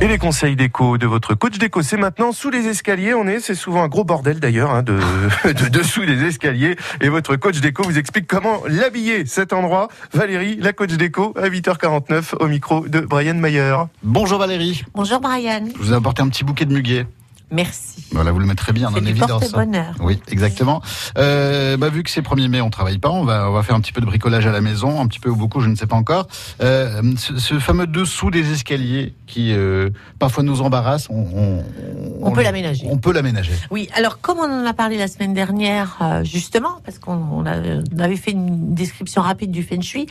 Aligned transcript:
Et 0.00 0.06
les 0.06 0.18
conseils 0.18 0.54
déco 0.54 0.96
de 0.96 1.08
votre 1.08 1.34
coach 1.34 1.58
déco, 1.58 1.82
c'est 1.82 1.96
maintenant 1.96 2.30
sous 2.30 2.50
les 2.50 2.68
escaliers. 2.68 3.14
On 3.14 3.26
est, 3.26 3.40
c'est 3.40 3.56
souvent 3.56 3.82
un 3.82 3.88
gros 3.88 4.04
bordel 4.04 4.38
d'ailleurs, 4.38 4.70
hein, 4.70 4.84
de, 4.84 4.96
de 5.44 5.68
dessous 5.68 6.06
des 6.06 6.22
escaliers. 6.24 6.76
Et 7.00 7.08
votre 7.08 7.34
coach 7.34 7.60
déco 7.60 7.82
vous 7.82 7.98
explique 7.98 8.28
comment 8.28 8.62
l'habiller 8.68 9.26
cet 9.26 9.52
endroit. 9.52 9.88
Valérie, 10.12 10.56
la 10.60 10.72
coach 10.72 10.92
déco, 10.92 11.34
à 11.36 11.48
8h49 11.48 12.36
au 12.38 12.46
micro 12.46 12.86
de 12.86 13.00
Brian 13.00 13.34
Mayer. 13.34 13.74
Bonjour 14.04 14.38
Valérie. 14.38 14.84
Bonjour 14.94 15.18
Brian. 15.18 15.66
Je 15.74 15.82
vous 15.82 15.92
ai 15.92 15.96
apporté 15.96 16.22
un 16.22 16.28
petit 16.28 16.44
bouquet 16.44 16.64
de 16.64 16.72
muguet. 16.72 17.04
Merci. 17.50 18.04
Voilà, 18.12 18.32
vous 18.32 18.38
le 18.38 18.46
mettrez 18.46 18.72
bien 18.72 18.88
en 18.88 18.94
évidence. 18.94 19.28
porte-bonheur. 19.50 19.94
Oui, 20.00 20.20
exactement. 20.28 20.82
Euh, 21.16 21.76
bah, 21.76 21.88
vu 21.88 22.02
que 22.02 22.10
c'est 22.10 22.20
1er 22.20 22.48
mai, 22.48 22.60
on 22.60 22.70
travaille 22.70 22.98
pas, 22.98 23.10
on 23.10 23.24
va, 23.24 23.48
on 23.50 23.52
va 23.52 23.62
faire 23.62 23.74
un 23.74 23.80
petit 23.80 23.92
peu 23.92 24.00
de 24.00 24.06
bricolage 24.06 24.46
à 24.46 24.52
la 24.52 24.60
maison, 24.60 25.00
un 25.00 25.06
petit 25.06 25.20
peu 25.20 25.30
ou 25.30 25.36
beaucoup, 25.36 25.60
je 25.60 25.68
ne 25.68 25.76
sais 25.76 25.86
pas 25.86 25.96
encore. 25.96 26.26
Euh, 26.62 27.02
ce, 27.16 27.38
ce 27.38 27.58
fameux 27.58 27.86
dessous 27.86 28.30
des 28.30 28.52
escaliers 28.52 29.14
qui 29.26 29.52
euh, 29.52 29.90
parfois 30.18 30.42
nous 30.42 30.60
embarrasse, 30.62 31.08
on, 31.10 31.26
on, 31.34 31.64
On 32.22 32.32
peut 32.32 32.42
l'aménager. 32.42 32.86
On 32.90 32.98
peut 32.98 33.12
l'aménager. 33.12 33.52
Oui, 33.70 33.88
alors 33.94 34.20
comme 34.20 34.38
on 34.38 34.62
en 34.62 34.66
a 34.66 34.74
parlé 34.74 34.96
la 34.98 35.08
semaine 35.08 35.34
dernière, 35.34 36.22
justement, 36.24 36.80
parce 36.84 36.98
qu'on 36.98 37.44
avait 37.46 38.16
fait 38.16 38.32
une 38.32 38.74
description 38.74 39.22
rapide 39.22 39.50
du 39.50 39.62
feng 39.62 39.82
shui, 39.82 40.06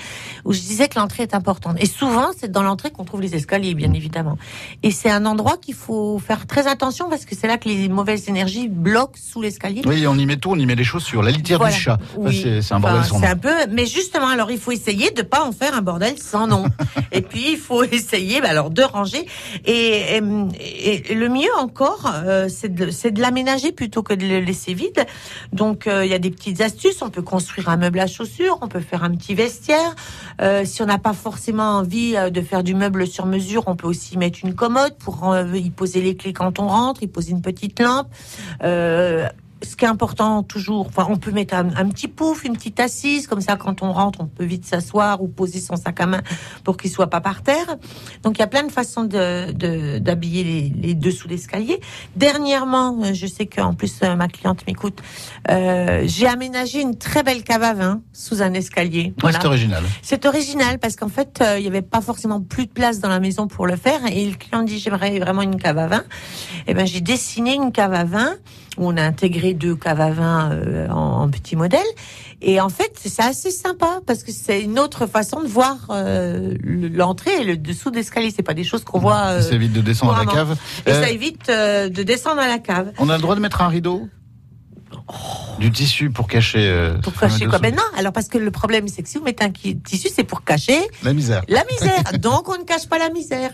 où 0.46 0.54
je 0.54 0.60
disais 0.60 0.88
que 0.88 1.00
l'entrée 1.00 1.24
est 1.24 1.34
importante. 1.36 1.78
Et 1.80 1.86
souvent, 1.86 2.28
c'est 2.38 2.52
dans 2.52 2.64
l'entrée 2.64 2.92
qu'on 2.92 3.06
trouve 3.06 3.22
les 3.22 3.36
escaliers, 3.36 3.74
bien 3.74 3.94
évidemment. 3.94 4.38
Et 4.84 4.92
c'est 4.92 5.10
un 5.10 5.26
endroit 5.26 5.58
qu'il 5.58 5.76
faut 5.76 6.20
faire 6.20 6.46
très 6.48 6.68
attention, 6.68 7.10
parce 7.10 7.26
que 7.26 7.27
c'est 7.36 7.48
là 7.48 7.58
que 7.58 7.68
les 7.70 7.90
mauvaises 7.90 8.28
énergies 8.30 8.68
bloquent 8.68 9.18
sous 9.22 9.42
l'escalier. 9.42 9.82
Oui, 9.86 10.06
on 10.08 10.16
y 10.18 10.26
met 10.26 10.38
tout, 10.38 10.52
on 10.52 10.56
y 10.60 10.66
met 10.66 10.76
les 10.76 10.84
chaussures, 10.84 11.22
la 11.24 11.32
litière 11.32 11.58
Voilà. 11.60 11.74
du 11.74 11.80
chat. 11.80 11.98
Oui. 12.18 12.46
C'est 12.62 12.74
un 12.74 12.80
bordel 12.80 13.00
Enfin, 13.02 13.10
sans 13.10 13.20
c'est 13.20 13.26
nom. 13.26 13.32
un 13.32 13.36
peu, 13.38 13.56
mais 13.72 13.86
justement, 13.86 14.28
alors 14.28 14.52
il 14.52 14.60
faut 14.60 14.72
essayer 14.72 15.12
de 15.12 15.22
pas 15.22 15.44
en 15.44 15.52
faire 15.52 15.76
un 15.76 15.82
bordel 15.82 16.18
sans 16.18 16.48
nom. 16.48 16.66
et 17.12 17.22
puis 17.22 17.52
il 17.54 17.58
faut 17.58 17.84
essayer, 17.84 18.42
bah, 18.42 18.50
alors 18.50 18.70
de 18.70 18.82
ranger. 18.84 19.26
Et, 19.66 20.18
et- 20.18 21.12
et 21.12 21.16
le 21.16 21.30
mieux 21.30 21.50
encore, 21.60 22.12
euh, 22.26 22.48
c'est 22.50 22.74
de, 22.74 23.20
l'aménager 23.22 23.72
plutôt 23.72 24.04
que 24.04 24.14
de 24.14 24.26
le 24.26 24.40
laisser 24.40 24.74
vide. 24.74 25.06
Donc 25.54 25.88
euh, 25.88 26.06
il 26.06 26.12
y 26.12 26.14
a 26.14 26.20
des 26.20 26.30
petites 26.32 26.62
astuces. 26.62 27.02
On 27.02 27.10
peut 27.10 27.22
construire 27.22 27.70
un 27.70 27.78
meuble 27.78 28.00
à 28.00 28.08
chaussures, 28.08 28.58
on 28.62 28.68
peut 28.68 28.80
faire 28.80 29.04
un 29.04 29.12
petit 29.12 29.36
vestiaire. 29.36 29.96
Euh, 30.42 30.66
si 30.66 30.82
on 30.82 30.86
n'a 30.86 30.98
pas 30.98 31.14
forcément 31.14 31.78
envie 31.78 32.16
de 32.32 32.42
faire 32.42 32.64
du 32.64 32.74
meuble 32.76 33.08
sur 33.08 33.26
mesure, 33.26 33.64
on 33.68 33.76
peut 33.76 33.88
aussi 33.88 34.18
mettre 34.18 34.40
une 34.44 34.54
commode 34.56 34.96
pour 34.98 35.36
y 35.56 35.70
poser 35.70 36.02
les 36.02 36.16
clés 36.16 36.34
quand 36.34 36.60
on 36.60 36.68
rentre, 36.68 37.04
y 37.04 37.08
poser 37.18 37.32
une 37.32 37.42
petite 37.42 37.80
lampe. 37.80 38.10
Euh, 38.62 39.28
ce 39.64 39.76
qui 39.76 39.86
est 39.86 39.88
important 39.88 40.44
toujours, 40.44 40.88
enfin, 40.88 41.08
on 41.10 41.18
peut 41.18 41.32
mettre 41.32 41.54
un, 41.56 41.70
un 41.76 41.88
petit 41.90 42.08
pouf, 42.08 42.44
une 42.44 42.54
petite 42.54 42.80
assise, 42.80 43.28
comme 43.28 43.42
ça, 43.42 43.56
quand 43.56 43.82
on 43.82 43.92
rentre, 43.92 44.20
on 44.22 44.28
peut 44.28 44.46
vite 44.46 44.66
s'asseoir 44.66 45.22
ou 45.22 45.28
poser 45.28 45.60
son 45.60 45.76
sac 45.76 46.00
à 46.02 46.06
main 46.06 46.22
pour 46.64 46.78
qu'il 46.78 46.92
soit 46.92 47.08
pas 47.08 47.22
par 47.22 47.42
terre. 47.42 47.78
Donc, 48.24 48.38
il 48.38 48.40
y 48.40 48.44
a 48.44 48.48
plein 48.48 48.64
de 48.64 48.72
façons 48.72 49.04
de, 49.04 49.52
de- 49.52 49.98
d'habiller 50.00 50.44
les, 50.44 50.74
les 50.88 50.94
dessous 50.94 51.28
d'escalier. 51.28 51.80
Dernièrement, 52.16 52.98
euh, 53.04 53.14
je 53.14 53.28
sais 53.28 53.46
qu'en 53.46 53.74
plus, 53.74 53.94
euh, 54.04 54.16
ma 54.16 54.28
cliente 54.28 54.66
m'écoute, 54.68 55.00
euh, 55.50 56.04
j'ai 56.06 56.28
aménagé 56.28 56.82
une 56.82 56.98
très 56.98 57.24
belle 57.24 57.44
cave 57.44 57.64
à 57.64 57.74
vin 57.74 58.02
sous 58.14 58.42
un 58.42 58.54
escalier. 58.54 59.14
C'est 59.42 59.48
original. 59.48 59.84
C'est 60.02 60.26
original 60.26 60.80
parce 60.80 60.96
qu'en 60.96 61.10
fait, 61.10 61.40
euh, 61.42 61.58
il 61.58 61.62
n'y 61.62 61.68
avait 61.68 61.82
pas 61.82 62.02
forcément 62.02 62.42
plus 62.42 62.66
de 62.66 62.72
place 62.72 63.00
dans 63.00 63.10
la 63.10 63.20
maison 63.20 63.48
pour 63.48 63.68
le 63.68 63.76
faire. 63.76 64.00
Et 64.12 64.30
le 64.30 64.36
client 64.36 64.64
dit 64.64 64.80
j'aimerais 64.80 65.18
vraiment 65.20 65.42
une 65.42 65.58
cave 65.58 65.78
à 65.78 65.88
vin. 65.88 66.04
Et 66.68 66.74
ben 66.74 66.86
j'ai 66.86 67.02
dessiné 67.02 67.56
une 67.56 67.72
cave 67.72 67.94
à 67.94 68.04
vin 68.04 68.34
où 68.78 68.88
on 68.88 68.98
a 68.98 69.04
intégré 69.04 69.47
deux 69.54 69.76
caves 69.76 70.02
à 70.02 70.12
vin 70.12 70.52
euh, 70.52 70.88
en, 70.90 71.24
en 71.24 71.30
petit 71.30 71.56
modèle. 71.56 71.86
Et 72.42 72.62
en 72.62 72.70
fait, 72.70 72.92
c'est 72.96 73.22
assez 73.24 73.50
sympa 73.52 74.00
parce 74.06 74.24
que 74.24 74.32
c'est 74.32 74.62
une 74.62 74.78
autre 74.80 75.08
façon 75.08 75.42
de 75.42 75.48
voir 75.48 75.78
euh, 75.90 76.54
le- 76.62 76.88
l'entrée 76.88 77.42
et 77.42 77.44
le 77.44 77.58
dessous 77.58 77.90
d'escalier. 77.92 78.32
C'est 78.36 78.44
pas 78.44 78.54
des 78.54 78.64
choses 78.64 78.84
qu'on 78.84 79.00
voit. 79.00 79.26
euh, 79.28 79.42
Ça 79.42 79.56
évite 79.56 79.74
de 79.74 79.82
descendre 79.82 80.16
à 80.16 80.24
la 80.26 80.32
cave. 80.32 80.58
et 80.86 80.92
ça 80.94 81.10
évite 81.10 81.48
de 81.50 82.04
descendre 82.04 82.42
à 82.42 82.48
la 82.48 82.60
cave. 82.60 82.92
on 83.00 83.10
a 83.10 83.16
le 83.16 83.22
droit 83.22 83.36
de 83.36 83.40
mettre 83.42 83.62
un 83.62 83.68
rideau? 83.70 84.08
Du 85.60 85.72
tissu 85.72 86.10
pour 86.12 86.28
cacher. 86.28 86.60
euh, 86.70 86.98
Pour 87.00 87.14
cacher 87.14 87.46
quoi. 87.46 87.58
Ben 87.60 87.74
non. 87.76 87.82
Alors 87.98 88.14
parce 88.14 88.28
que 88.28 88.38
le 88.38 88.52
problème, 88.52 88.88
c'est 88.88 89.02
que 89.02 89.10
si 89.10 89.18
vous 89.18 89.24
mettez 89.24 89.44
un 89.44 89.50
qui- 89.50 89.78
tissu, 89.78 90.10
c'est 90.14 90.24
pour 90.24 90.44
cacher 90.44 90.80
La 91.04 91.14
misère. 91.14 91.44
La 91.48 91.64
misère. 91.72 92.04
Donc, 92.20 92.48
on 92.50 92.58
ne 92.60 92.64
cache 92.64 92.88
pas 92.88 92.98
la 93.00 93.10
misère. 93.10 93.52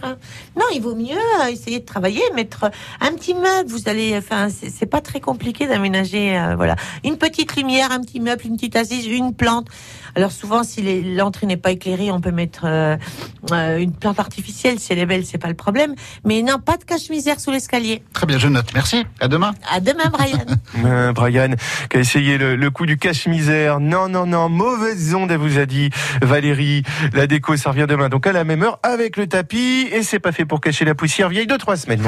Non, 0.57 0.65
il 0.73 0.81
vaut 0.81 0.95
mieux 0.95 1.15
euh, 1.41 1.47
essayer 1.49 1.79
de 1.79 1.85
travailler, 1.85 2.21
mettre 2.35 2.69
un 2.99 3.13
petit 3.13 3.33
meuble. 3.33 3.69
Vous 3.69 3.87
allez, 3.87 4.17
enfin, 4.17 4.47
c'est 4.49 4.85
pas 4.85 5.01
très 5.01 5.19
compliqué 5.21 5.65
d'aménager, 5.67 6.37
euh, 6.37 6.55
voilà, 6.55 6.75
une 7.03 7.17
petite 7.17 7.55
lumière, 7.55 7.91
un 7.91 8.01
petit 8.01 8.19
meuble, 8.19 8.41
une 8.45 8.55
petite 8.55 8.75
assise, 8.75 9.05
une 9.07 9.33
plante. 9.33 9.67
Alors 10.15 10.31
souvent, 10.31 10.63
si 10.63 11.01
l'entrée 11.15 11.47
n'est 11.47 11.57
pas 11.57 11.71
éclairée, 11.71 12.11
on 12.11 12.19
peut 12.21 12.31
mettre 12.31 12.65
euh, 12.65 12.97
une 13.77 13.93
plante 13.93 14.19
artificielle. 14.19 14.79
Si 14.79 14.91
elle 14.93 14.99
est 14.99 15.05
belle, 15.05 15.25
c'est 15.25 15.37
pas 15.39 15.47
le 15.47 15.53
problème. 15.55 15.95
Mais 16.25 16.41
non, 16.41 16.59
pas 16.59 16.77
de 16.77 16.83
cache-misère 16.83 17.39
sous 17.39 17.49
l'escalier. 17.51 18.03
Très 18.13 18.25
bien, 18.27 18.37
je 18.37 18.47
note. 18.47 18.67
Merci. 18.73 19.05
À 19.19 19.27
demain. 19.27 19.53
À 19.71 19.79
demain, 19.79 20.09
Brian. 20.11 21.13
Brian, 21.13 21.55
qui 22.01 22.37
le, 22.37 22.55
le 22.55 22.69
coup 22.71 22.85
du 22.85 22.97
cache-misère. 22.97 23.79
Non, 23.79 24.09
non, 24.09 24.25
non, 24.25 24.49
mauvaise 24.49 25.13
onde, 25.13 25.31
elle 25.31 25.37
vous 25.37 25.59
a 25.59 25.65
dit 25.65 25.91
Valérie. 26.21 26.83
La 27.13 27.27
déco, 27.27 27.55
ça 27.55 27.69
revient 27.69 27.85
demain, 27.87 28.09
donc 28.09 28.25
à 28.25 28.31
la 28.31 28.43
même 28.43 28.63
heure, 28.63 28.79
avec 28.81 29.15
le 29.15 29.27
tapis. 29.27 29.87
Et 29.91 30.01
c'est 30.01 30.19
pas 30.19 30.31
fait 30.31 30.45
pour 30.45 30.59
cacher 30.59 30.85
la 30.85 30.95
poussière 30.95 31.29
vieille 31.29 31.47
de 31.47 31.55
trois 31.55 31.77
semaines, 31.77 32.01